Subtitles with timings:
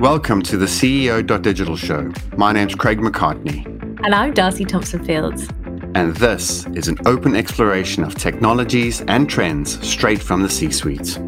[0.00, 2.12] Welcome to the CEO.digital show.
[2.36, 3.64] My name's Craig McCartney.
[4.04, 5.48] And I'm Darcy Thompson Fields.
[5.94, 11.20] And this is an open exploration of technologies and trends straight from the C suite.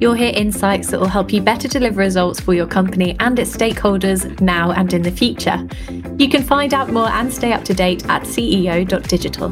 [0.00, 3.54] You'll hear insights that will help you better deliver results for your company and its
[3.54, 5.68] stakeholders now and in the future.
[6.18, 9.50] You can find out more and stay up to date at ceo.digital.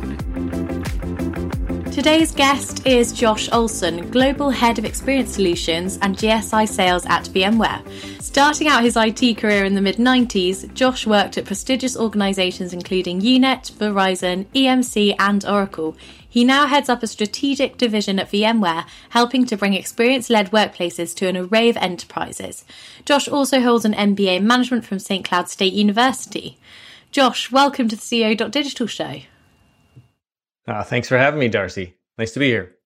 [1.92, 7.82] Today's guest is Josh Olson, Global Head of Experience Solutions and GSI Sales at VMware.
[8.18, 13.20] Starting out his IT career in the mid 90s, Josh worked at prestigious organisations including
[13.20, 15.94] UUNet, Verizon, EMC, and Oracle.
[16.26, 21.14] He now heads up a strategic division at VMware, helping to bring experience led workplaces
[21.16, 22.64] to an array of enterprises.
[23.04, 25.26] Josh also holds an MBA in management from St.
[25.26, 26.56] Cloud State University.
[27.10, 29.20] Josh, welcome to the CEO.digital show.
[30.66, 31.96] Uh, thanks for having me, Darcy.
[32.18, 32.76] Nice to be here.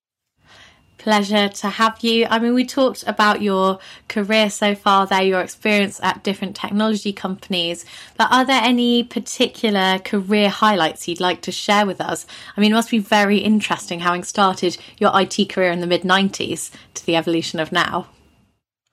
[0.99, 2.27] Pleasure to have you.
[2.29, 7.13] I mean, we talked about your career so far there, your experience at different technology
[7.13, 7.85] companies,
[8.17, 12.27] but are there any particular career highlights you'd like to share with us?
[12.57, 16.03] I mean, it must be very interesting having started your IT career in the mid
[16.03, 18.09] 90s to the evolution of now.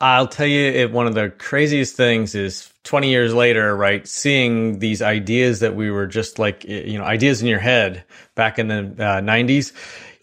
[0.01, 4.07] I'll tell you, it, one of the craziest things is 20 years later, right?
[4.07, 8.03] Seeing these ideas that we were just like, you know, ideas in your head
[8.35, 9.71] back in the uh, 90s.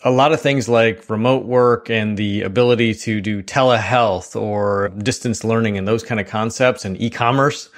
[0.03, 5.45] A lot of things like remote work and the ability to do telehealth or distance
[5.45, 7.69] learning and those kind of concepts and e-commerce.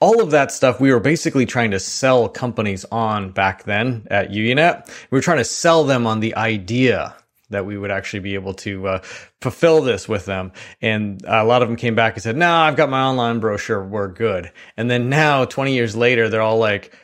[0.00, 4.30] All of that stuff we were basically trying to sell companies on back then at
[4.30, 4.86] UUNet.
[5.10, 7.14] We were trying to sell them on the idea
[7.50, 8.98] that we would actually be able to uh,
[9.40, 10.52] fulfill this with them.
[10.82, 13.84] And a lot of them came back and said, no, I've got my online brochure.
[13.84, 14.50] We're good.
[14.76, 16.94] And then now 20 years later, they're all like,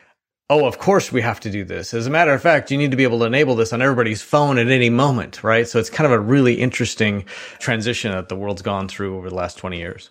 [0.49, 1.93] Oh, of course we have to do this.
[1.93, 4.21] As a matter of fact, you need to be able to enable this on everybody's
[4.21, 5.67] phone at any moment, right?
[5.67, 7.25] So it's kind of a really interesting
[7.59, 10.09] transition that the world's gone through over the last 20 years.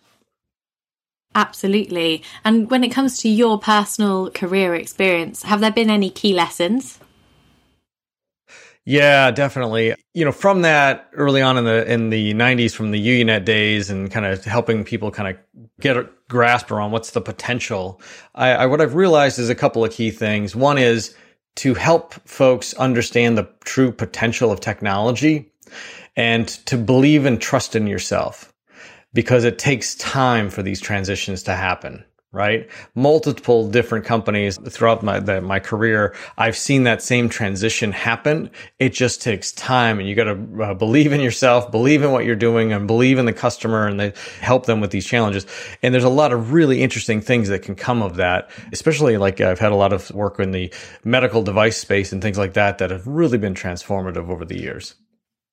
[1.34, 2.22] Absolutely.
[2.44, 6.98] And when it comes to your personal career experience, have there been any key lessons?
[8.84, 9.94] Yeah, definitely.
[10.12, 13.90] You know, from that early on in the in the 90s from the UUNet days
[13.90, 18.00] and kind of helping people kind of get a grasp around what's the potential.
[18.34, 20.56] I, I what I've realized is a couple of key things.
[20.56, 21.14] One is
[21.56, 25.52] to help folks understand the true potential of technology
[26.16, 28.52] and to believe and trust in yourself
[29.14, 32.68] because it takes time for these transitions to happen right?
[32.94, 38.50] Multiple different companies throughout my the, my career, I've seen that same transition happen.
[38.78, 42.24] It just takes time, and you got to uh, believe in yourself, believe in what
[42.24, 45.46] you're doing, and believe in the customer, and they help them with these challenges.
[45.82, 49.40] And there's a lot of really interesting things that can come of that, especially like
[49.40, 50.72] I've had a lot of work in the
[51.04, 54.94] medical device space and things like that that have really been transformative over the years.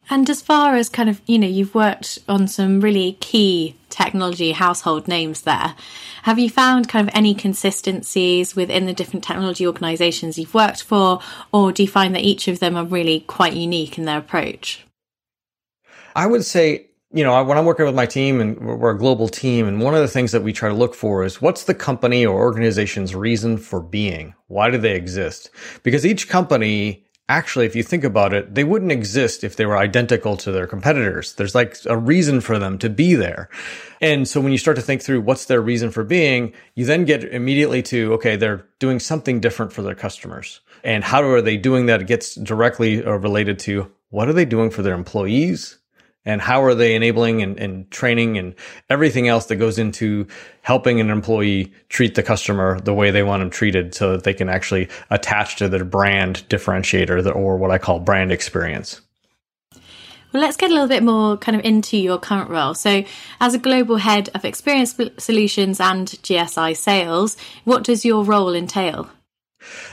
[0.09, 4.51] And as far as kind of, you know, you've worked on some really key technology
[4.53, 5.75] household names there.
[6.23, 11.19] Have you found kind of any consistencies within the different technology organizations you've worked for,
[11.51, 14.85] or do you find that each of them are really quite unique in their approach?
[16.15, 19.27] I would say you know, when I'm working with my team and we're a global
[19.27, 21.73] team, and one of the things that we try to look for is what's the
[21.73, 24.35] company or organization's reason for being?
[24.47, 25.49] Why do they exist?
[25.81, 29.77] Because each company actually, if you think about it, they wouldn't exist if they were
[29.77, 31.33] identical to their competitors.
[31.33, 33.49] There's like a reason for them to be there.
[34.01, 37.05] And so when you start to think through what's their reason for being, you then
[37.05, 40.59] get immediately to, okay, they're doing something different for their customers.
[40.83, 42.01] And how are they doing that?
[42.01, 45.78] It gets directly uh, related to what are they doing for their employees?
[46.29, 48.53] And how are they enabling and, and, training and
[48.89, 50.27] everything else that goes into
[50.61, 54.33] helping an employee treat the customer the way they want them treated so that they
[54.33, 59.01] can actually attach to their brand differentiator or what I call brand experience.
[60.31, 62.75] Well, let's get a little bit more kind of into your current role.
[62.75, 63.03] So,
[63.41, 69.09] as a global head of experience solutions and GSI sales, what does your role entail?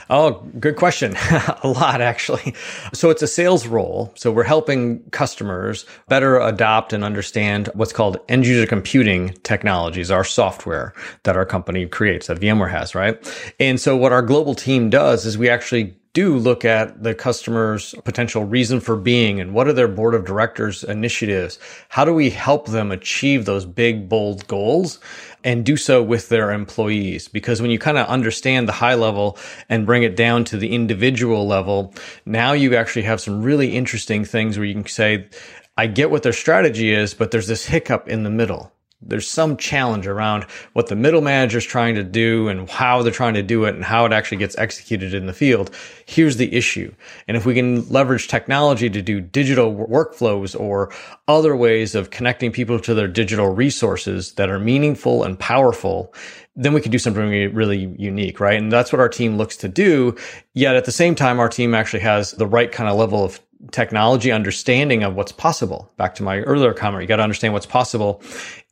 [0.09, 1.15] Oh, good question.
[1.63, 2.53] a lot, actually.
[2.93, 4.11] So it's a sales role.
[4.15, 10.23] So we're helping customers better adopt and understand what's called end user computing technologies, our
[10.23, 10.93] software
[11.23, 13.17] that our company creates, that VMware has, right?
[13.59, 17.93] And so what our global team does is we actually do look at the customer's
[18.03, 21.59] potential reason for being and what are their board of directors initiatives?
[21.89, 24.99] How do we help them achieve those big, bold goals
[25.43, 27.27] and do so with their employees?
[27.27, 29.37] Because when you kind of understand the high level
[29.69, 31.93] and bring it down to the individual level,
[32.25, 35.29] now you actually have some really interesting things where you can say,
[35.77, 38.71] I get what their strategy is, but there's this hiccup in the middle
[39.01, 43.11] there's some challenge around what the middle manager is trying to do and how they're
[43.11, 45.69] trying to do it and how it actually gets executed in the field.
[46.05, 46.93] Here's the issue.
[47.27, 50.91] And if we can leverage technology to do digital workflows or
[51.27, 56.13] other ways of connecting people to their digital resources that are meaningful and powerful,
[56.55, 58.57] then we can do something really unique, right?
[58.57, 60.15] And that's what our team looks to do.
[60.55, 63.39] Yet at the same time, our team actually has the right kind of level of
[63.71, 65.91] technology understanding of what's possible.
[65.97, 68.21] Back to my earlier comment, you got to understand what's possible.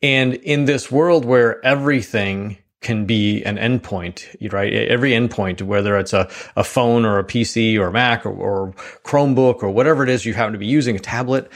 [0.02, 4.72] And in this world where everything can be an endpoint, right?
[4.72, 8.74] Every endpoint, whether it's a, a phone or a PC or a Mac or, or
[9.04, 11.52] Chromebook or whatever it is you happen to be using, a tablet,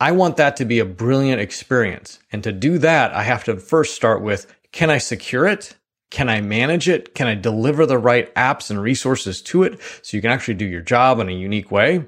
[0.00, 2.18] I want that to be a brilliant experience.
[2.30, 5.74] And to do that, I have to first start with, can I secure it?
[6.10, 7.14] Can I manage it?
[7.14, 10.66] Can I deliver the right apps and resources to it so you can actually do
[10.66, 12.04] your job in a unique way?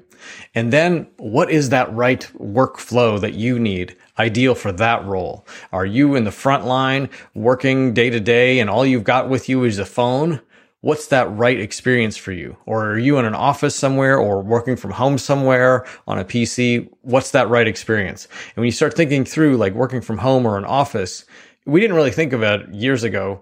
[0.55, 5.45] And then what is that right workflow that you need ideal for that role?
[5.71, 9.49] Are you in the front line working day to day and all you've got with
[9.49, 10.41] you is a phone?
[10.81, 12.57] What's that right experience for you?
[12.65, 16.89] Or are you in an office somewhere or working from home somewhere on a PC?
[17.01, 18.25] What's that right experience?
[18.25, 21.25] And when you start thinking through like working from home or an office,
[21.65, 23.41] we didn't really think of it years ago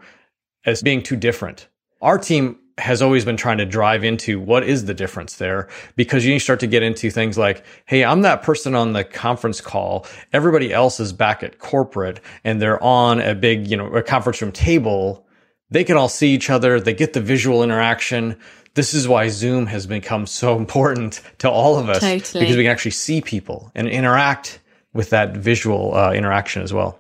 [0.66, 1.68] as being too different.
[2.02, 6.26] Our team has always been trying to drive into what is the difference there because
[6.26, 10.06] you start to get into things like, Hey, I'm that person on the conference call.
[10.34, 14.42] Everybody else is back at corporate and they're on a big, you know, a conference
[14.42, 15.26] room table.
[15.70, 16.80] They can all see each other.
[16.80, 18.38] They get the visual interaction.
[18.74, 22.40] This is why Zoom has become so important to all of us totally.
[22.40, 24.60] because we can actually see people and interact
[24.94, 27.00] with that visual uh, interaction as well.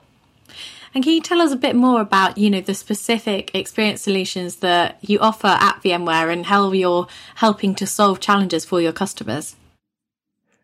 [0.93, 4.57] And can you tell us a bit more about, you know, the specific experience solutions
[4.57, 9.55] that you offer at VMware and how you're helping to solve challenges for your customers?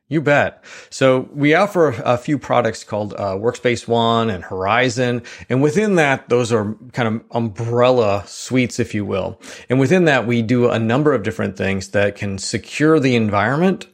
[0.08, 0.64] You bet.
[0.92, 5.24] So we offer a few products called uh, Workspace ONE and Horizon.
[5.50, 9.42] And within that, those are kind of umbrella suites, if you will.
[9.68, 13.88] And within that, we do a number of different things that can secure the environment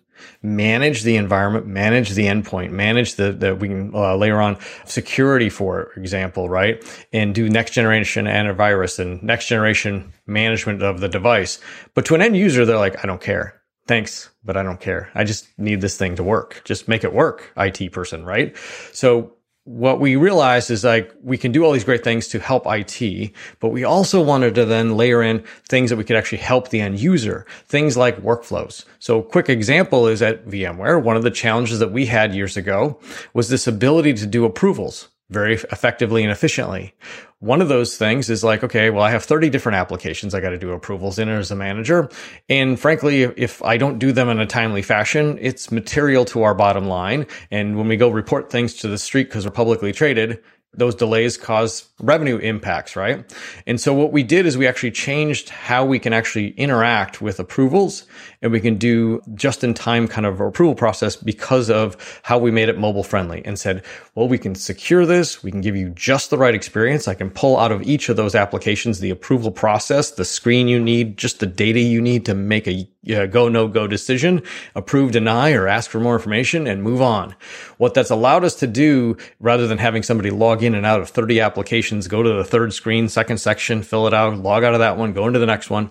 [0.44, 5.50] manage the environment, manage the endpoint, manage the, the we can uh, layer on security,
[5.50, 6.84] for example, right?
[7.14, 11.60] And do next generation antivirus and next generation management of the device.
[11.94, 13.62] But to an end user, they're like, I don't care.
[13.88, 15.10] Thanks, but I don't care.
[15.16, 16.62] I just need this thing to work.
[16.66, 18.56] Just make it work, IT person, right?
[18.94, 22.64] So what we realized is like we can do all these great things to help
[22.66, 26.70] IT, but we also wanted to then layer in things that we could actually help
[26.70, 28.86] the end user, things like workflows.
[28.98, 33.00] So quick example is at VMware, one of the challenges that we had years ago
[33.34, 36.94] was this ability to do approvals very effectively and efficiently.
[37.40, 40.50] One of those things is like, okay, well, I have 30 different applications I got
[40.52, 42.10] to do approvals in as a manager.
[42.50, 46.54] And frankly, if I don't do them in a timely fashion, it's material to our
[46.54, 47.26] bottom line.
[47.50, 50.44] And when we go report things to the street because we're publicly traded,
[50.74, 53.30] those delays cause revenue impacts, right?
[53.68, 57.42] And so what we did is we actually changed how we can actually interact with
[57.42, 58.06] approvals
[58.42, 62.52] and we can do just in time kind of approval process because of how we
[62.52, 63.84] made it mobile friendly and said,
[64.16, 65.44] well, we can secure this.
[65.44, 67.08] We can give you just the right experience.
[67.08, 70.80] I can pull out of each of those applications the approval process, the screen you
[70.80, 74.44] need, just the data you need to make a go, no go decision,
[74.76, 77.36] approve, deny, or ask for more information and move on.
[77.78, 81.10] What that's allowed us to do rather than having somebody log in and out of
[81.10, 84.80] 30 applications, go to the third screen, second section, fill it out, log out of
[84.80, 85.90] that one, go into the next one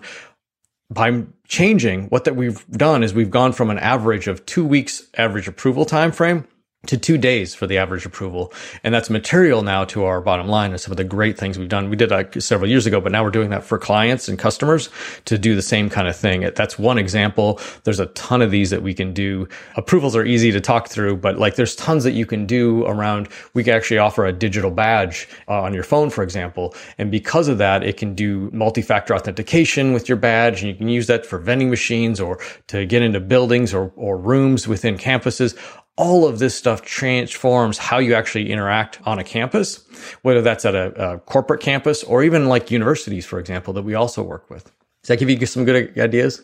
[0.91, 5.07] by changing what that we've done is we've gone from an average of two weeks
[5.17, 6.45] average approval time frame
[6.87, 8.51] to two days for the average approval.
[8.83, 11.69] And that's material now to our bottom line and some of the great things we've
[11.69, 11.91] done.
[11.91, 14.89] We did that several years ago, but now we're doing that for clients and customers
[15.25, 16.41] to do the same kind of thing.
[16.55, 17.59] That's one example.
[17.83, 19.47] There's a ton of these that we can do.
[19.75, 23.29] Approvals are easy to talk through, but like there's tons that you can do around.
[23.53, 26.73] We can actually offer a digital badge uh, on your phone, for example.
[26.97, 30.89] And because of that, it can do multi-factor authentication with your badge and you can
[30.89, 35.55] use that for vending machines or to get into buildings or, or rooms within campuses
[35.97, 39.85] all of this stuff transforms how you actually interact on a campus,
[40.21, 43.93] whether that's at a, a, corporate campus or even like universities, for example, that we
[43.93, 44.63] also work with.
[45.03, 46.41] Does that give you some good ideas?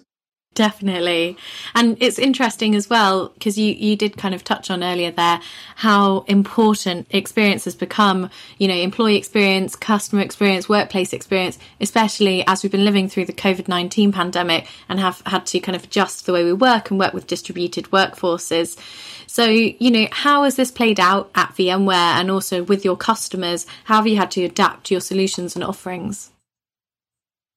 [0.57, 1.37] Definitely.
[1.75, 5.39] And it's interesting as well, because you, you did kind of touch on earlier there
[5.75, 12.63] how important experience has become, you know, employee experience, customer experience, workplace experience, especially as
[12.63, 16.25] we've been living through the COVID 19 pandemic and have had to kind of adjust
[16.25, 18.79] the way we work and work with distributed workforces.
[19.27, 23.67] So, you know, how has this played out at VMware and also with your customers?
[23.83, 26.31] How have you had to adapt your solutions and offerings?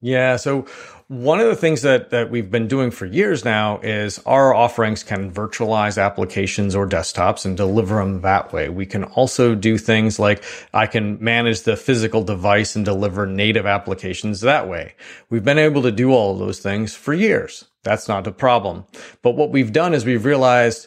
[0.02, 0.36] Yeah.
[0.36, 0.66] So
[1.10, 5.02] One of the things that, that we've been doing for years now is our offerings
[5.02, 8.68] can virtualize applications or desktops and deliver them that way.
[8.68, 13.66] We can also do things like I can manage the physical device and deliver native
[13.66, 14.94] applications that way.
[15.30, 17.64] We've been able to do all of those things for years.
[17.82, 18.84] That's not a problem.
[19.20, 20.86] But what we've done is we've realized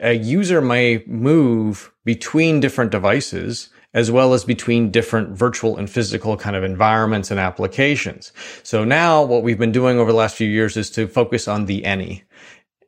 [0.00, 6.36] a user may move between different devices as well as between different virtual and physical
[6.36, 8.32] kind of environments and applications.
[8.62, 11.66] So now what we've been doing over the last few years is to focus on
[11.66, 12.24] the any.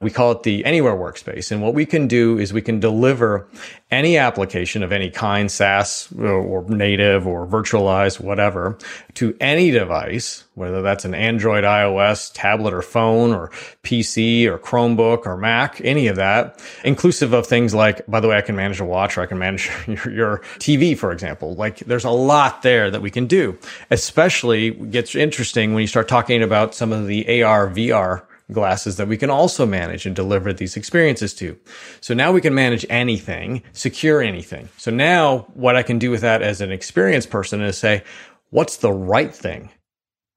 [0.03, 1.53] We call it the anywhere workspace.
[1.53, 3.47] And what we can do is we can deliver
[3.91, 8.79] any application of any kind, SaaS or native or virtualized, whatever,
[9.15, 13.49] to any device, whether that's an Android, iOS, tablet or phone or
[13.83, 18.39] PC or Chromebook or Mac, any of that, inclusive of things like, by the way,
[18.39, 21.57] I can manage a watch or I can manage your, your TV, for example.
[21.57, 23.59] Like there's a lot there that we can do,
[23.91, 29.09] especially gets interesting when you start talking about some of the AR, VR glasses that
[29.09, 31.59] we can also manage and deliver these experiences to.
[32.01, 34.69] So now we can manage anything, secure anything.
[34.77, 38.03] So now what I can do with that as an experienced person is say,
[38.51, 39.71] what's the right thing?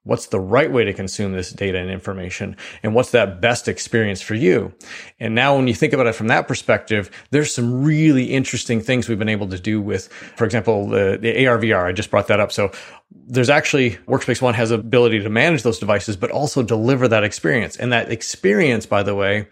[0.05, 2.57] What's the right way to consume this data and information?
[2.83, 4.73] And what's that best experience for you?
[5.17, 9.07] And now when you think about it from that perspective, there's some really interesting things
[9.07, 11.85] we've been able to do with, for example, the, the AR VR.
[11.85, 12.51] I just brought that up.
[12.51, 12.71] So
[13.11, 17.77] there's actually Workspace ONE has ability to manage those devices, but also deliver that experience.
[17.77, 19.47] And that experience, by the way,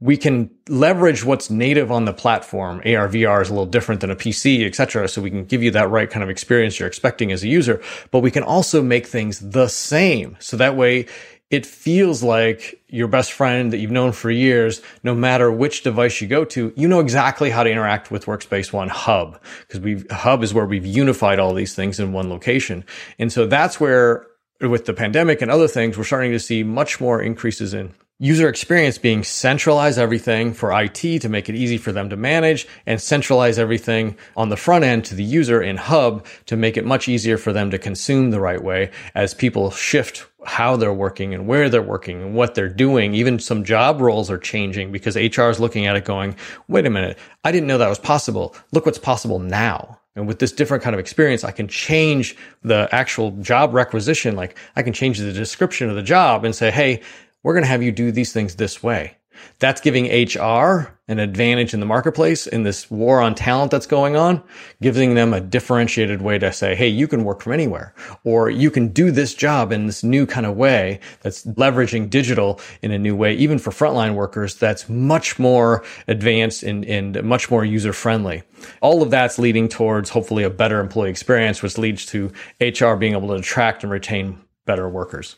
[0.00, 2.78] we can leverage what's native on the platform.
[2.78, 5.08] AR, VR is a little different than a PC, etc.
[5.08, 7.82] So we can give you that right kind of experience you're expecting as a user,
[8.10, 10.36] but we can also make things the same.
[10.38, 11.06] So that way
[11.50, 16.20] it feels like your best friend that you've known for years, no matter which device
[16.20, 20.04] you go to, you know exactly how to interact with Workspace ONE Hub because we
[20.10, 22.84] Hub is where we've unified all these things in one location.
[23.18, 24.26] And so that's where
[24.60, 28.48] with the pandemic and other things, we're starting to see much more increases in user
[28.48, 33.00] experience being centralize everything for IT to make it easy for them to manage and
[33.00, 37.08] centralize everything on the front end to the user in Hub to make it much
[37.08, 41.46] easier for them to consume the right way as people shift how they're working and
[41.46, 43.14] where they're working and what they're doing.
[43.14, 46.34] Even some job roles are changing because HR is looking at it going,
[46.66, 48.56] wait a minute, I didn't know that was possible.
[48.72, 50.00] Look what's possible now.
[50.16, 54.34] And with this different kind of experience, I can change the actual job requisition.
[54.34, 57.02] Like I can change the description of the job and say, Hey,
[57.42, 59.18] we're going to have you do these things this way.
[59.58, 64.14] That's giving HR an advantage in the marketplace in this war on talent that's going
[64.14, 64.42] on,
[64.82, 68.70] giving them a differentiated way to say, Hey, you can work from anywhere or you
[68.70, 72.98] can do this job in this new kind of way that's leveraging digital in a
[72.98, 74.54] new way, even for frontline workers.
[74.54, 78.42] That's much more advanced and, and much more user friendly.
[78.80, 83.14] All of that's leading towards hopefully a better employee experience, which leads to HR being
[83.14, 85.36] able to attract and retain better workers.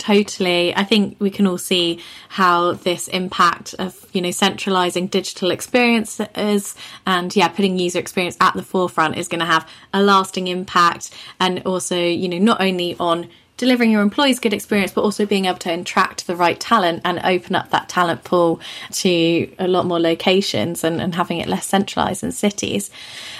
[0.00, 0.74] Totally.
[0.74, 6.74] I think we can all see how this impact of, you know, centralizing digital experiences
[7.06, 11.14] and yeah, putting user experience at the forefront is going to have a lasting impact
[11.38, 13.28] and also, you know, not only on
[13.60, 17.20] delivering your employees good experience, but also being able to attract the right talent and
[17.22, 18.58] open up that talent pool
[18.90, 22.90] to a lot more locations and, and having it less centralized in cities.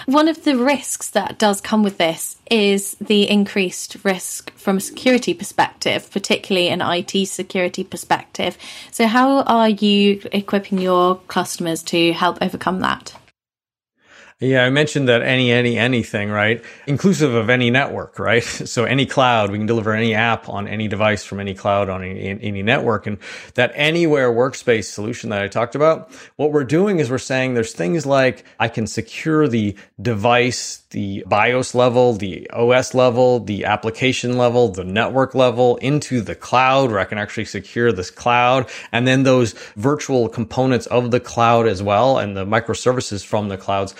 [0.05, 4.81] One of the risks that does come with this is the increased risk from a
[4.81, 8.59] security perspective, particularly an IT security perspective.
[8.91, 13.15] So, how are you equipping your customers to help overcome that?
[14.42, 16.64] Yeah, I mentioned that any, any, anything, right?
[16.87, 18.42] Inclusive of any network, right?
[18.70, 22.04] So any cloud, we can deliver any app on any device from any cloud on
[22.04, 23.06] any, any network.
[23.06, 23.18] And
[23.54, 27.73] that anywhere workspace solution that I talked about, what we're doing is we're saying there's
[27.73, 34.38] things like I can secure the device, the BIOS level, the OS level, the application
[34.38, 39.06] level, the network level into the cloud where I can actually secure this cloud and
[39.06, 43.94] then those virtual components of the cloud as well and the microservices from the clouds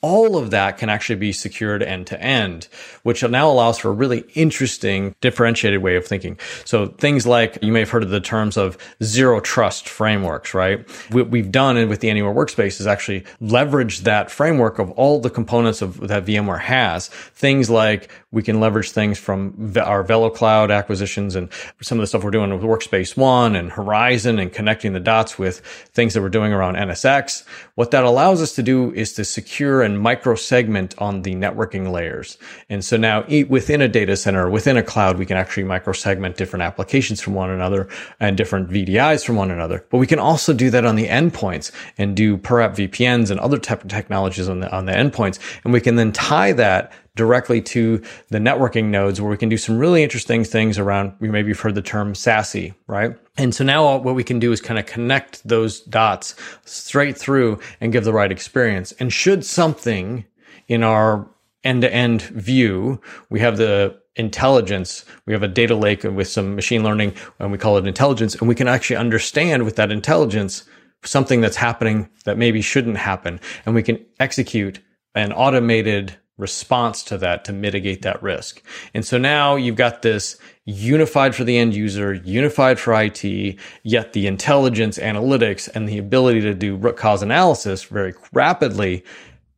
[0.00, 2.68] all of that can actually be secured end to end,
[3.02, 6.38] which now allows for a really interesting differentiated way of thinking.
[6.64, 10.88] So things like you may have heard of the terms of zero trust frameworks, right?
[11.10, 15.30] What we've done with the Anywhere Workspace is actually leverage that framework of all the
[15.30, 17.08] components of that VMware has.
[17.08, 21.48] Things like we can leverage things from our VeloCloud acquisitions and
[21.80, 25.38] some of the stuff we're doing with Workspace ONE and Horizon and connecting the dots
[25.38, 25.60] with
[25.94, 27.44] things that we're doing around NSX.
[27.74, 31.90] What that allows us to do is to secure and micro segment on the networking
[31.90, 32.36] layers.
[32.68, 36.36] And so now within a data center, within a cloud, we can actually micro segment
[36.36, 37.88] different applications from one another
[38.20, 39.86] and different VDIs from one another.
[39.88, 43.40] But we can also do that on the endpoints and do per app VPNs and
[43.40, 45.38] other type of technologies on the, on the endpoints.
[45.64, 49.58] And we can then tie that directly to the networking nodes where we can do
[49.58, 53.14] some really interesting things around, you maybe you've heard the term SASE, right?
[53.36, 57.58] And so now what we can do is kind of connect those dots straight through
[57.80, 58.92] and give the right experience.
[58.92, 60.24] And should something
[60.68, 61.28] in our
[61.64, 65.04] end to end view, we have the intelligence.
[65.26, 68.36] We have a data lake with some machine learning and we call it intelligence.
[68.36, 70.64] And we can actually understand with that intelligence
[71.04, 73.40] something that's happening that maybe shouldn't happen.
[73.66, 74.80] And we can execute
[75.14, 78.62] an automated response to that to mitigate that risk.
[78.94, 84.12] And so now you've got this unified for the end user, unified for IT, yet
[84.12, 89.04] the intelligence, analytics, and the ability to do root cause analysis very rapidly,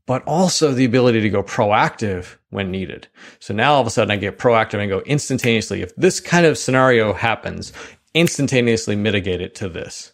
[0.07, 3.07] but also the ability to go proactive when needed.
[3.39, 5.83] So now all of a sudden I get proactive and go instantaneously.
[5.83, 7.73] If this kind of scenario happens,
[8.15, 10.13] instantaneously mitigate it to this.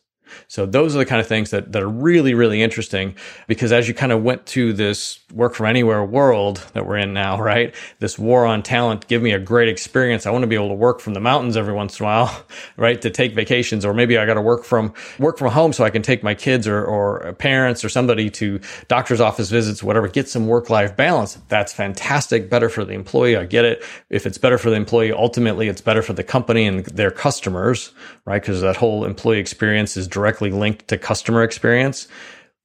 [0.48, 3.14] So those are the kind of things that, that are really, really interesting
[3.46, 7.12] because as you kind of went to this work from anywhere world that we're in
[7.12, 7.74] now, right?
[7.98, 10.26] This war on talent, give me a great experience.
[10.26, 12.44] I want to be able to work from the mountains every once in a while,
[12.76, 13.00] right?
[13.02, 15.90] To take vacations, or maybe I got to work from, work from home so I
[15.90, 20.28] can take my kids or, or parents or somebody to doctor's office visits, whatever, get
[20.28, 21.38] some work life balance.
[21.48, 22.50] That's fantastic.
[22.50, 23.36] Better for the employee.
[23.36, 23.82] I get it.
[24.10, 27.92] If it's better for the employee, ultimately it's better for the company and their customers,
[28.24, 28.40] right?
[28.40, 32.08] Because that whole employee experience is directly linked to customer experience.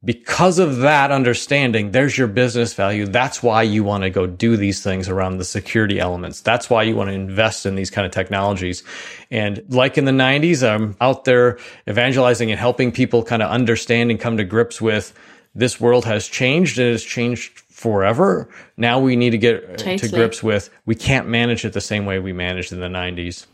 [0.06, 3.06] Because of that understanding, there's your business value.
[3.06, 6.40] That's why you want to go do these things around the security elements.
[6.40, 8.84] That's why you want to invest in these kind of technologies.
[9.30, 14.12] And like in the 90s, I'm out there evangelizing and helping people kind of understand
[14.12, 15.14] and come to grips with
[15.54, 18.48] this world has changed and it's changed forever.
[18.78, 19.98] Now we need to get totally.
[19.98, 23.46] to grips with we can't manage it the same way we managed in the 90s.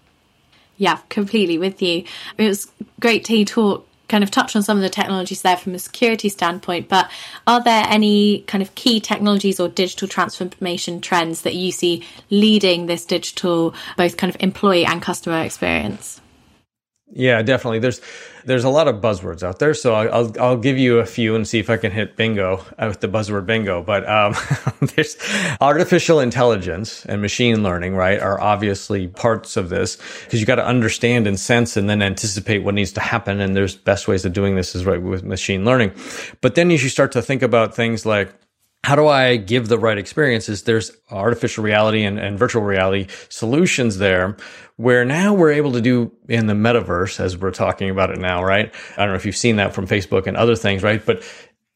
[0.77, 2.03] Yeah, completely with you.
[2.37, 5.75] It was great to talk kind of touch on some of the technologies there from
[5.75, 7.09] a security standpoint, but
[7.45, 12.85] are there any kind of key technologies or digital transformation trends that you see leading
[12.85, 16.21] this digital, both kind of employee and customer experience?
[17.11, 17.79] Yeah, definitely.
[17.79, 18.01] There's
[18.47, 21.45] there's a lot of buzzwords out there, so I'll I'll give you a few and
[21.45, 23.83] see if I can hit bingo with the buzzword bingo.
[23.83, 24.35] But um,
[24.95, 25.17] there's
[25.59, 30.65] artificial intelligence and machine learning, right, are obviously parts of this because you got to
[30.65, 33.41] understand and sense and then anticipate what needs to happen.
[33.41, 35.91] And there's best ways of doing this is right with machine learning.
[36.39, 38.33] But then as you start to think about things like
[38.83, 40.63] how do I give the right experiences?
[40.63, 44.37] There's artificial reality and, and, virtual reality solutions there
[44.77, 48.43] where now we're able to do in the metaverse as we're talking about it now,
[48.43, 48.73] right?
[48.95, 51.03] I don't know if you've seen that from Facebook and other things, right?
[51.03, 51.23] But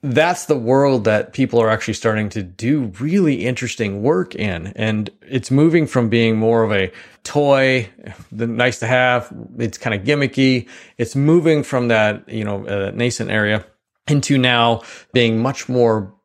[0.04, 4.68] that's the world that people are actually starting to do really interesting work in.
[4.76, 6.92] And it's moving from being more of a
[7.24, 7.90] toy,
[8.32, 9.32] the nice to have.
[9.58, 10.68] It's kind of gimmicky.
[10.98, 13.66] It's moving from that, you know, uh, nascent area
[14.08, 14.82] into now
[15.14, 16.16] being much more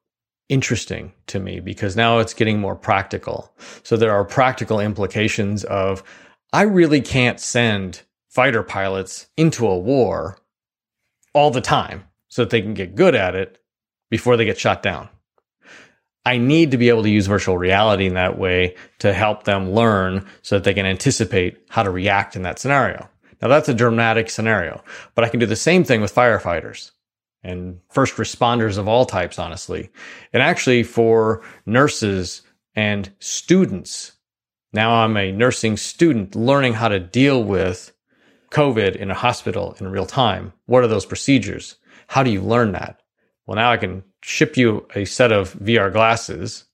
[0.49, 3.53] interesting to me because now it's getting more practical.
[3.83, 6.03] So there are practical implications of
[6.53, 10.39] I really can't send fighter pilots into a war
[11.33, 13.59] all the time so that they can get good at it
[14.11, 15.09] before they get shot down.
[16.25, 19.71] I need to be able to use virtual reality in that way to help them
[19.73, 23.09] learn so that they can anticipate how to react in that scenario.
[23.41, 24.83] Now that's a dramatic scenario,
[25.15, 26.91] but I can do the same thing with firefighters
[27.45, 29.91] and first responders of all types, honestly.
[30.33, 32.43] And actually for nurses
[32.75, 34.13] and students.
[34.77, 37.95] Now I'm a nursing student learning how to deal with
[38.51, 40.53] COVID in a hospital in real time.
[40.67, 41.77] What are those procedures?
[42.09, 43.01] How do you learn that?
[43.47, 46.67] Well, now I can ship you a set of VR glasses.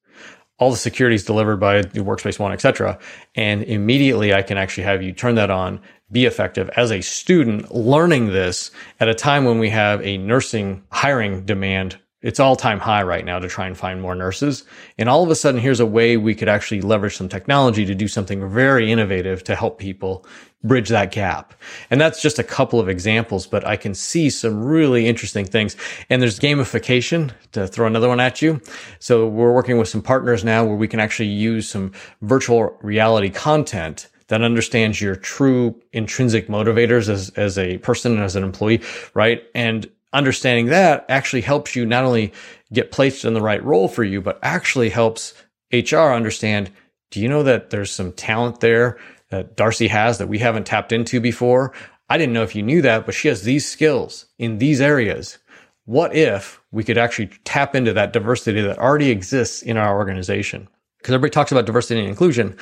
[0.59, 2.99] All the security is delivered by Workspace ONE, etc.
[3.37, 7.73] And immediately I can actually have you turn that on be effective as a student
[7.73, 12.01] learning this at a time when we have a nursing hiring demand.
[12.23, 14.65] It's all time high right now to try and find more nurses.
[14.97, 17.95] And all of a sudden, here's a way we could actually leverage some technology to
[17.95, 20.25] do something very innovative to help people
[20.65, 21.55] bridge that gap.
[21.91, 25.77] And that's just a couple of examples, but I can see some really interesting things.
[26.09, 28.61] And there's gamification to throw another one at you.
[29.01, 33.31] So we're working with some partners now where we can actually use some virtual reality
[33.31, 38.81] content that understands your true intrinsic motivators as, as a person and as an employee,
[39.15, 39.43] right?
[39.55, 42.33] And understanding that actually helps you not only
[42.73, 45.35] get placed in the right role for you, but actually helps
[45.73, 46.71] HR understand,
[47.11, 48.99] do you know that there's some talent there
[49.31, 51.73] that Darcy has that we haven't tapped into before?
[52.09, 55.39] I didn't know if you knew that, but she has these skills in these areas.
[55.85, 60.69] What if we could actually tap into that diversity that already exists in our organization?
[60.99, 62.57] Because everybody talks about diversity and inclusion,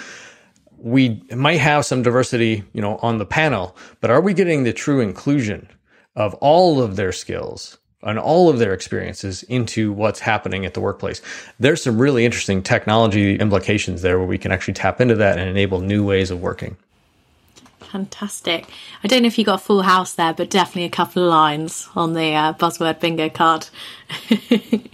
[0.79, 4.73] we might have some diversity, you know, on the panel, but are we getting the
[4.73, 5.69] true inclusion
[6.17, 10.81] of all of their skills and all of their experiences into what's happening at the
[10.81, 11.21] workplace.
[11.59, 15.49] There's some really interesting technology implications there where we can actually tap into that and
[15.49, 16.77] enable new ways of working.
[17.81, 18.67] Fantastic.
[19.03, 21.29] I don't know if you got a full house there, but definitely a couple of
[21.29, 23.69] lines on the uh, buzzword bingo card.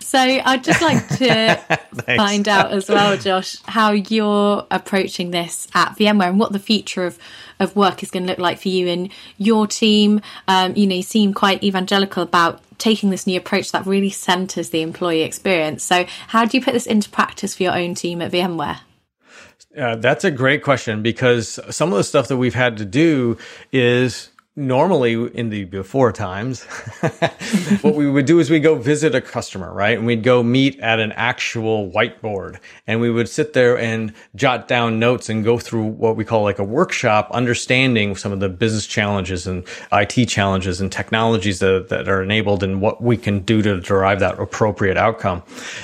[0.00, 1.56] so I'd just like to
[2.16, 7.04] find out as well, Josh, how you're approaching this at VMware and what the future
[7.04, 7.18] of,
[7.58, 10.20] of work is going to look like for you and your team.
[10.48, 14.70] Um, you know, you seem quite evangelical about taking this new approach that really centers
[14.70, 15.84] the employee experience.
[15.84, 18.80] So, how do you put this into practice for your own team at VMware?
[19.78, 23.38] Uh, that's a great question because some of the stuff that we've had to do
[23.70, 24.30] is
[24.60, 26.62] normally in the before times,
[27.80, 29.96] what we would do is we go visit a customer, right?
[29.96, 34.68] And we'd go meet at an actual whiteboard and we would sit there and jot
[34.68, 38.48] down notes and go through what we call like a workshop, understanding some of the
[38.48, 43.40] business challenges and IT challenges and technologies that, that are enabled and what we can
[43.40, 45.42] do to derive that appropriate outcome,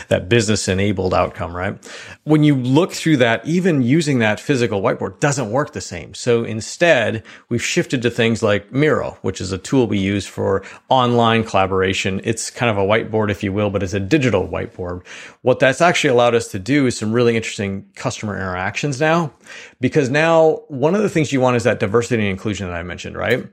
[0.08, 1.76] that business enabled outcome, right?
[2.24, 6.12] When you look through that, even using that physical whiteboard doesn't work the same.
[6.14, 10.26] So instead, we've shifted to things like like Miro, which is a tool we use
[10.26, 12.20] for online collaboration.
[12.24, 15.06] It's kind of a whiteboard, if you will, but it's a digital whiteboard.
[15.42, 19.32] What that's actually allowed us to do is some really interesting customer interactions now,
[19.80, 22.82] because now one of the things you want is that diversity and inclusion that I
[22.82, 23.46] mentioned, right?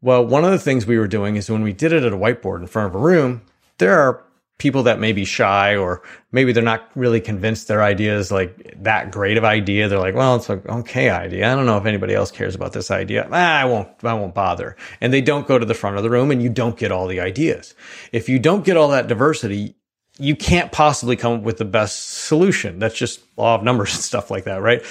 [0.00, 2.16] Well, one of the things we were doing is when we did it at a
[2.16, 3.42] whiteboard in front of a room,
[3.78, 4.24] there are
[4.58, 8.74] people that may be shy or maybe they're not really convinced their idea is like
[8.82, 9.88] that great of idea.
[9.88, 11.50] They're like, well, it's an okay idea.
[11.50, 13.28] I don't know if anybody else cares about this idea.
[13.30, 14.76] Ah, I won't, I won't bother.
[15.00, 17.06] And they don't go to the front of the room and you don't get all
[17.06, 17.74] the ideas.
[18.12, 19.76] If you don't get all that diversity,
[20.18, 22.80] you can't possibly come up with the best solution.
[22.80, 24.82] That's just law of numbers and stuff like that, right?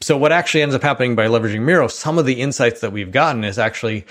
[0.00, 3.10] So what actually ends up happening by leveraging Miro, some of the insights that we've
[3.10, 4.06] gotten is actually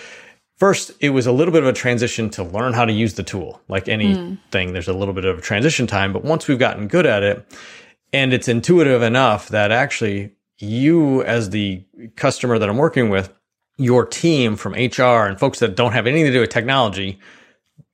[0.57, 3.23] First, it was a little bit of a transition to learn how to use the
[3.23, 3.61] tool.
[3.67, 4.73] Like anything, mm.
[4.73, 7.45] there's a little bit of a transition time, but once we've gotten good at it
[8.11, 11.83] and it's intuitive enough that actually you as the
[12.15, 13.31] customer that I'm working with,
[13.77, 17.19] your team from HR and folks that don't have anything to do with technology,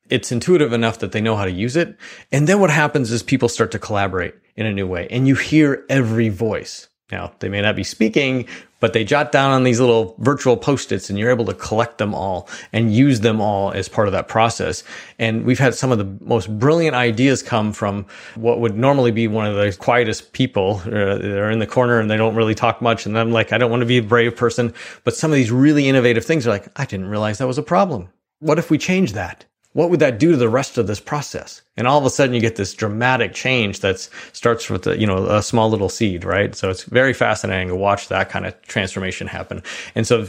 [0.09, 1.97] it's intuitive enough that they know how to use it.
[2.31, 5.35] And then what happens is people start to collaborate in a new way and you
[5.35, 6.87] hear every voice.
[7.13, 8.47] Now, they may not be speaking,
[8.79, 12.15] but they jot down on these little virtual post-its and you're able to collect them
[12.15, 14.83] all and use them all as part of that process.
[15.19, 19.27] And we've had some of the most brilliant ideas come from what would normally be
[19.27, 20.81] one of the quietest people.
[20.85, 23.05] Uh, they're in the corner and they don't really talk much.
[23.05, 24.73] And I'm like, I don't want to be a brave person,
[25.03, 27.63] but some of these really innovative things are like, I didn't realize that was a
[27.63, 28.09] problem.
[28.39, 29.45] What if we change that?
[29.73, 31.61] What would that do to the rest of this process?
[31.75, 35.07] And all of a sudden you get this dramatic change that starts with a, you
[35.07, 36.55] know, a small little seed, right?
[36.55, 39.63] So it's very fascinating to watch that kind of transformation happen.
[39.95, 40.27] And so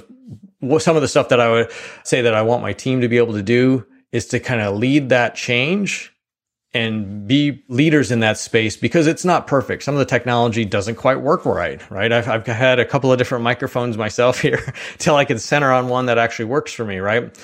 [0.78, 1.70] some of the stuff that I would
[2.04, 4.76] say that I want my team to be able to do is to kind of
[4.76, 6.14] lead that change
[6.72, 9.84] and be leaders in that space because it's not perfect.
[9.84, 12.12] Some of the technology doesn't quite work right, right?
[12.12, 15.88] I've, I've had a couple of different microphones myself here till I can center on
[15.88, 17.36] one that actually works for me, right?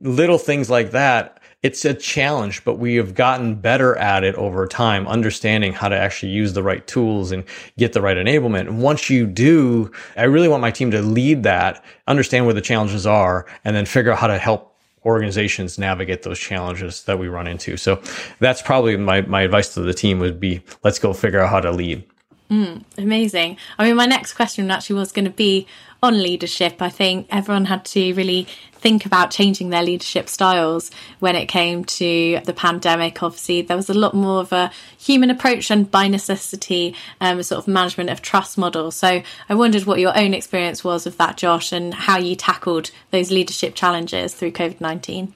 [0.00, 1.35] Little things like that
[1.66, 5.98] it's a challenge, but we have gotten better at it over time, understanding how to
[5.98, 7.42] actually use the right tools and
[7.76, 8.68] get the right enablement.
[8.68, 12.60] And once you do, I really want my team to lead that, understand where the
[12.60, 17.26] challenges are, and then figure out how to help organizations navigate those challenges that we
[17.26, 17.76] run into.
[17.76, 18.00] So
[18.38, 21.60] that's probably my, my advice to the team would be let's go figure out how
[21.60, 22.04] to lead.
[22.48, 23.56] Mm, amazing.
[23.76, 25.66] I mean, my next question actually was going to be
[26.02, 26.80] on leadership.
[26.80, 31.84] I think everyone had to really think about changing their leadership styles when it came
[31.84, 33.22] to the pandemic.
[33.22, 37.58] Obviously, there was a lot more of a human approach and by necessity, um, sort
[37.58, 38.90] of management of trust model.
[38.90, 42.90] So I wondered what your own experience was of that, Josh, and how you tackled
[43.10, 45.34] those leadership challenges through COVID 19.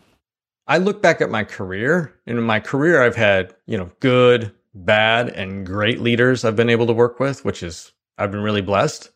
[0.66, 2.14] I look back at my career.
[2.26, 6.70] And in my career, I've had, you know, good, bad and great leaders I've been
[6.70, 9.10] able to work with, which is I've been really blessed.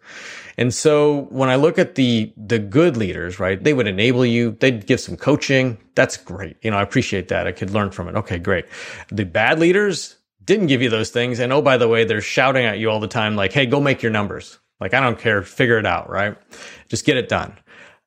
[0.57, 4.53] And so when I look at the the good leaders, right, they would enable you,
[4.61, 5.79] they'd give some coaching.
[5.95, 6.57] That's great.
[6.63, 7.47] You know, I appreciate that.
[7.47, 8.17] I could learn from it.
[8.17, 8.67] Okay, great.
[9.11, 11.41] The bad leaders didn't give you those things.
[11.41, 13.81] And oh, by the way, they're shouting at you all the time, like, hey, go
[13.81, 14.59] make your numbers.
[14.81, 16.37] Like, I don't care, figure it out, right?
[16.89, 17.57] Just get it done.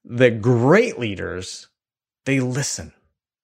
[0.06, 1.68] The great leaders,
[2.26, 2.94] they listen.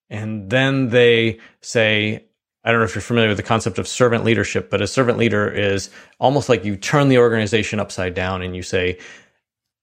[0.09, 2.25] And then they say,
[2.63, 5.17] I don't know if you're familiar with the concept of servant leadership, but a servant
[5.17, 8.97] leader is almost like you turn the organization upside down and you say,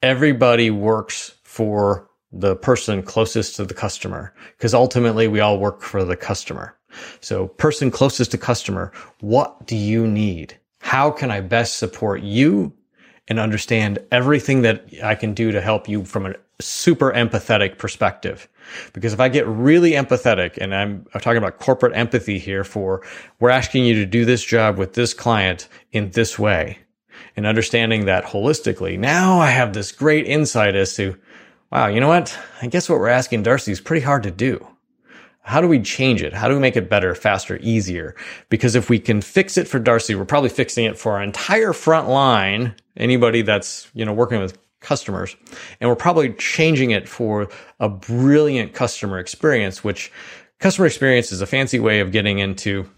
[0.03, 6.05] everybody works for the person closest to the customer because ultimately we all work for
[6.05, 6.77] the customer.
[7.21, 10.57] So person closest to customer, what do you need?
[10.81, 12.73] How can I best support you
[13.31, 18.49] and understand everything that I can do to help you from a super empathetic perspective.
[18.93, 23.03] Because if I get really empathetic, and I'm, I'm, talking about corporate empathy here for
[23.39, 26.81] we're asking you to do this job with this client in this way,
[27.37, 31.17] and understanding that holistically, now I have this great insight as to,
[31.71, 32.37] wow, you know what?
[32.61, 34.67] I guess what we're asking Darcy is pretty hard to do.
[35.43, 36.33] How do we change it?
[36.33, 38.15] How do we make it better, faster, easier?
[38.51, 41.73] Because if we can fix it for Darcy, we're probably fixing it for our entire
[41.73, 45.37] front line, anybody that's, you know, working with customers.
[45.81, 47.49] And we're probably changing it for
[47.81, 50.13] a brilliant customer experience, which
[50.59, 52.89] customer experience is a fancy way of getting into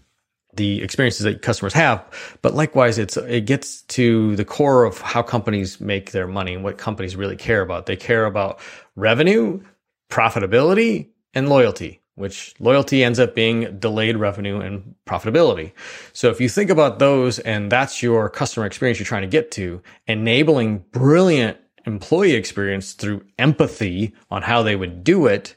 [0.55, 2.05] the experiences that customers have,
[2.43, 6.63] but likewise, it's it gets to the core of how companies make their money and
[6.63, 7.87] what companies really care about.
[7.87, 8.59] They care about
[8.95, 9.63] revenue,
[10.11, 15.71] profitability, and loyalty which loyalty ends up being delayed revenue and profitability.
[16.13, 19.51] So if you think about those and that's your customer experience you're trying to get
[19.51, 25.55] to, enabling brilliant employee experience through empathy on how they would do it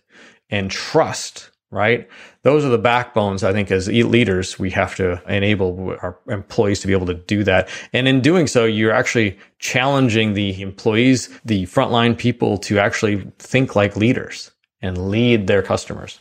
[0.51, 2.09] and trust, right?
[2.43, 6.87] Those are the backbones, I think, as leaders, we have to enable our employees to
[6.87, 7.69] be able to do that.
[7.93, 13.77] And in doing so, you're actually challenging the employees, the frontline people to actually think
[13.77, 16.21] like leaders and lead their customers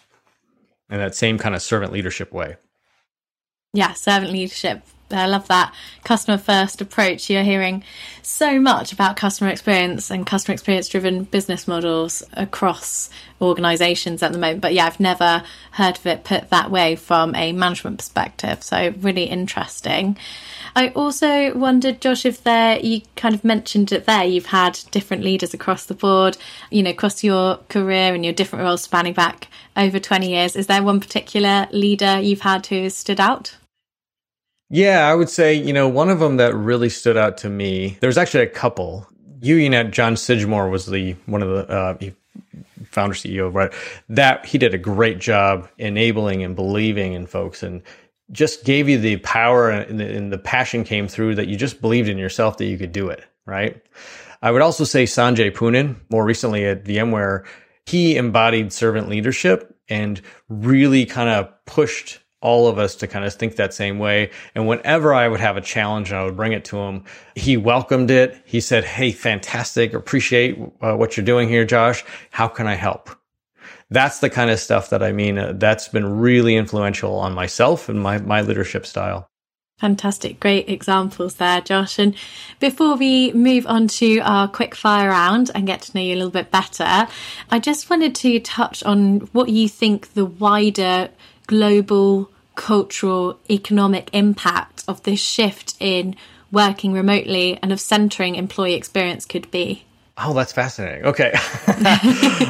[0.90, 2.58] in that same kind of servant leadership way.
[3.74, 4.84] Yeah, servant leadership.
[5.12, 7.30] I love that customer first approach.
[7.30, 7.84] You're hearing
[8.24, 14.40] so much about customer experience and customer experience driven business models across organizations at the
[14.40, 14.62] moment.
[14.62, 18.64] But yeah, I've never heard of it put that way from a management perspective.
[18.64, 20.18] So really interesting.
[20.76, 25.24] I also wondered, Josh, if there, you kind of mentioned it there, you've had different
[25.24, 26.38] leaders across the board,
[26.72, 30.56] you know, across your career and your different roles spanning back over 20 years.
[30.56, 33.56] Is there one particular leader you've had who stood out?
[34.70, 37.98] Yeah, I would say, you know, one of them that really stood out to me,
[38.02, 39.08] there's actually a couple.
[39.40, 41.98] you UUNet, John Sidgmore was the one of the uh,
[42.86, 43.72] founder CEO, right?
[44.10, 47.84] That he did a great job enabling and believing in folks and
[48.32, 51.80] just gave you the power and the, and the passion came through that you just
[51.80, 53.82] believed in yourself that you could do it, right?
[54.42, 57.46] I would also say Sanjay Poonen, more recently at VMware,
[57.86, 63.34] he embodied servant leadership and really kind of pushed all of us to kind of
[63.34, 64.30] think that same way.
[64.54, 67.04] And whenever I would have a challenge and I would bring it to him,
[67.36, 68.40] he welcomed it.
[68.46, 69.94] He said, Hey, fantastic.
[69.94, 72.06] Appreciate uh, what you're doing here, Josh.
[72.30, 73.10] How can I help?
[73.92, 77.88] that's the kind of stuff that I mean, uh, that's been really influential on myself
[77.88, 79.30] and my, my leadership style.
[79.78, 80.40] Fantastic.
[80.40, 82.00] Great examples there, Josh.
[82.00, 82.16] And
[82.62, 86.16] before we move on to our quick fire round and get to know you a
[86.16, 87.08] little bit better,
[87.52, 91.10] I just wanted to touch on what you think the wider
[91.48, 96.16] global cultural economic impact of this shift in
[96.52, 99.86] working remotely and of centering employee experience could be.
[100.18, 101.06] Oh, that's fascinating.
[101.06, 101.34] Okay.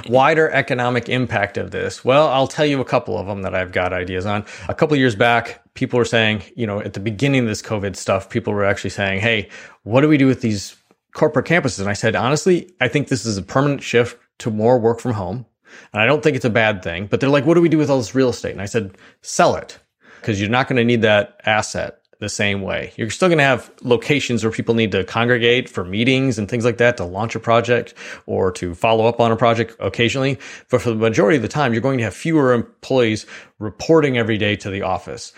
[0.07, 2.05] Wider economic impact of this.
[2.05, 4.45] Well, I'll tell you a couple of them that I've got ideas on.
[4.69, 7.95] A couple years back, people were saying, you know, at the beginning of this COVID
[7.95, 9.49] stuff, people were actually saying, hey,
[9.81, 10.75] what do we do with these
[11.13, 11.79] corporate campuses?
[11.79, 15.13] And I said, honestly, I think this is a permanent shift to more work from
[15.13, 15.47] home.
[15.91, 17.07] And I don't think it's a bad thing.
[17.07, 18.51] But they're like, what do we do with all this real estate?
[18.51, 19.79] And I said, sell it
[20.25, 22.91] because you're not going to need that asset the same way.
[22.95, 26.65] You're still going to have locations where people need to congregate for meetings and things
[26.65, 27.93] like that to launch a project
[28.25, 30.39] or to follow up on a project occasionally.
[30.71, 33.27] But for the majority of the time, you're going to have fewer employees
[33.59, 35.31] reporting every day to the office.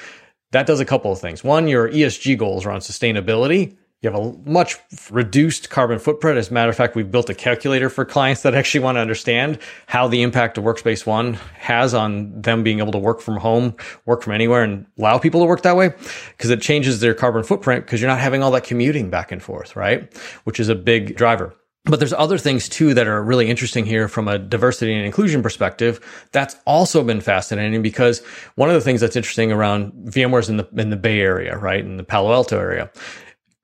[0.52, 1.44] That does a couple of things.
[1.44, 4.76] One, your ESG goals around sustainability you have a much
[5.10, 6.38] reduced carbon footprint.
[6.38, 9.00] As a matter of fact, we've built a calculator for clients that actually want to
[9.00, 9.58] understand
[9.88, 13.76] how the impact of Workspace ONE has on them being able to work from home,
[14.06, 15.94] work from anywhere, and allow people to work that way
[16.38, 19.42] because it changes their carbon footprint because you're not having all that commuting back and
[19.42, 20.14] forth, right?
[20.44, 21.56] Which is a big driver.
[21.86, 25.42] But there's other things too that are really interesting here from a diversity and inclusion
[25.42, 26.28] perspective.
[26.34, 28.20] That's also been fascinating because
[28.56, 31.80] one of the things that's interesting around VMware's in the in the Bay Area, right,
[31.80, 32.92] in the Palo Alto area,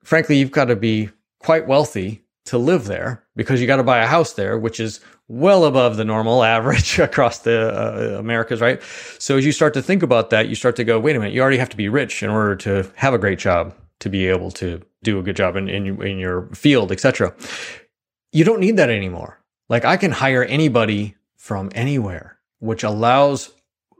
[0.04, 3.98] frankly, you've got to be quite wealthy to live there because you got to buy
[3.98, 8.80] a house there, which is well above the normal average across the uh, Americas, right?
[9.18, 11.34] So as you start to think about that, you start to go, wait a minute,
[11.34, 14.28] you already have to be rich in order to have a great job, to be
[14.28, 17.34] able to do a good job in, in, in your field, etc.
[18.32, 19.40] You don't need that anymore.
[19.68, 23.50] Like I can hire anybody from anywhere, which allows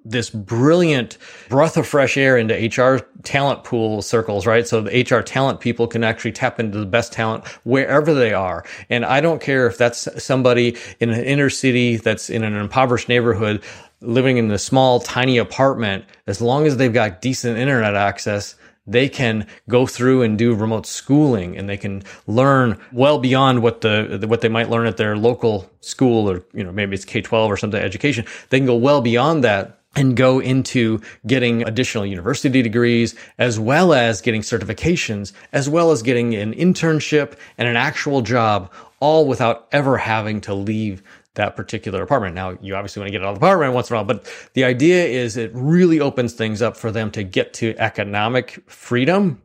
[0.05, 4.67] this brilliant breath of fresh air into HR talent pool circles, right?
[4.67, 8.65] So the HR talent people can actually tap into the best talent wherever they are.
[8.91, 13.09] And I don't care if that's somebody in an inner city that's in an impoverished
[13.09, 13.63] neighborhood
[14.01, 18.55] living in a small, tiny apartment, as long as they've got decent internet access,
[18.87, 23.81] they can go through and do remote schooling and they can learn well beyond what
[23.81, 27.49] the what they might learn at their local school or you know maybe it's K-12
[27.49, 32.63] or something education they can go well beyond that and go into getting additional university
[32.63, 38.23] degrees as well as getting certifications as well as getting an internship and an actual
[38.23, 41.03] job all without ever having to leave
[41.35, 42.35] that particular apartment.
[42.35, 44.33] Now, you obviously want to get out of the apartment once in a while, but
[44.55, 49.43] the idea is it really opens things up for them to get to economic freedom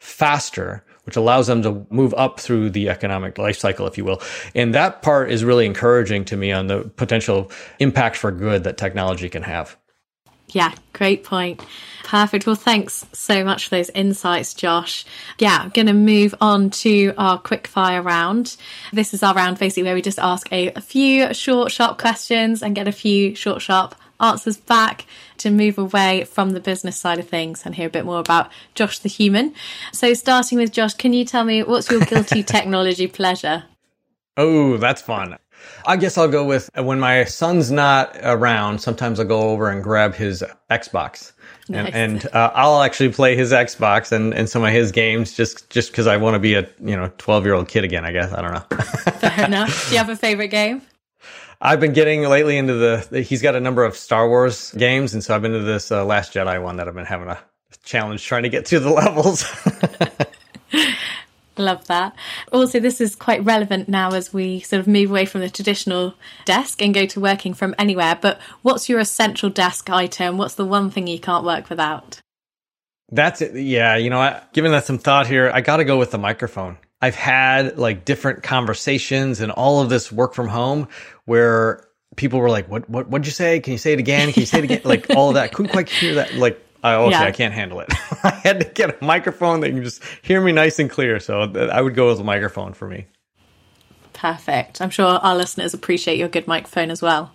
[0.00, 4.20] faster, which allows them to move up through the economic life cycle, if you will.
[4.54, 8.76] And that part is really encouraging to me on the potential impact for good that
[8.76, 9.76] technology can have.
[10.52, 11.64] Yeah, great point.
[12.04, 12.46] Perfect.
[12.46, 15.04] Well, thanks so much for those insights, Josh.
[15.38, 18.56] Yeah, I'm going to move on to our quick fire round.
[18.92, 22.62] This is our round basically where we just ask a, a few short, sharp questions
[22.62, 25.06] and get a few short, sharp answers back
[25.38, 28.50] to move away from the business side of things and hear a bit more about
[28.74, 29.54] Josh the human.
[29.92, 33.64] So, starting with Josh, can you tell me what's your guilty technology pleasure?
[34.36, 35.38] Oh, that's fun.
[35.86, 39.82] I guess I'll go with when my son's not around, sometimes I'll go over and
[39.82, 41.32] grab his Xbox
[41.72, 45.70] and, and uh, I'll actually play his Xbox and, and some of his games just
[45.70, 48.04] just because I want to be a you know twelve year old kid again.
[48.04, 48.76] I guess I don't know.
[49.12, 49.88] Fair enough.
[49.88, 50.82] Do you have a favorite game?
[51.62, 55.12] I've been getting lately into the, the, He's got a number of Star Wars games,
[55.12, 57.38] and so I've been into this uh, Last Jedi one that I've been having a
[57.84, 59.44] challenge trying to get through the levels.
[61.60, 62.14] Love that.
[62.52, 66.14] Also, this is quite relevant now as we sort of move away from the traditional
[66.44, 68.18] desk and go to working from anywhere.
[68.20, 70.38] But what's your essential desk item?
[70.38, 72.20] What's the one thing you can't work without?
[73.12, 73.54] That's it.
[73.54, 73.96] Yeah.
[73.96, 76.78] You know, given that some thought here, I got to go with the microphone.
[77.02, 80.88] I've had like different conversations and all of this work from home
[81.24, 83.60] where people were like, what, what, what'd you say?
[83.60, 84.32] Can you say it again?
[84.32, 84.82] Can you say it again?
[84.84, 85.52] like all of that.
[85.52, 86.34] Couldn't quite hear that.
[86.34, 87.22] Like Oh, okay, yeah.
[87.22, 87.88] I can't handle it.
[88.24, 91.20] I had to get a microphone that can just hear me nice and clear.
[91.20, 93.06] So I would go with a microphone for me.
[94.12, 94.80] Perfect.
[94.80, 97.32] I'm sure our listeners appreciate your good microphone as well.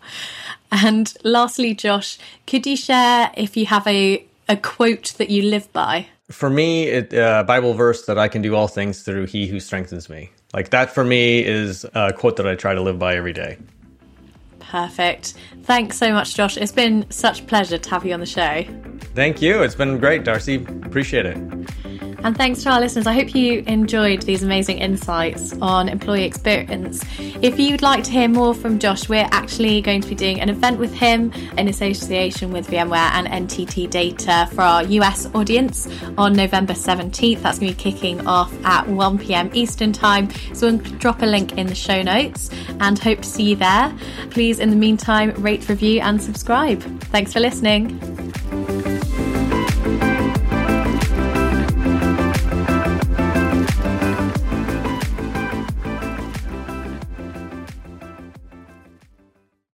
[0.72, 5.72] And lastly, Josh, could you share if you have a, a quote that you live
[5.74, 6.08] by?
[6.30, 9.60] For me, it uh, Bible verse that I can do all things through He who
[9.60, 10.32] strengthens me.
[10.54, 13.58] Like that for me is a quote that I try to live by every day.
[14.70, 15.36] Perfect.
[15.64, 16.58] Thanks so much, Josh.
[16.58, 18.66] It's been such a pleasure to have you on the show.
[19.14, 19.64] Thank you.
[19.64, 20.56] It's been great, Darcy.
[20.84, 21.38] Appreciate it.
[22.26, 23.06] And thanks to our listeners.
[23.06, 27.06] I hope you enjoyed these amazing insights on employee experience.
[27.20, 30.50] If you'd like to hear more from Josh, we're actually going to be doing an
[30.50, 36.34] event with him in association with VMware and NTT Data for our US audience on
[36.34, 37.44] November 17th.
[37.44, 40.32] That's going to be kicking off at 1 pm Eastern Time.
[40.56, 43.96] So we'll drop a link in the show notes and hope to see you there.
[44.32, 46.82] Please, in the meantime, rate, review, and subscribe.
[47.02, 48.02] Thanks for listening.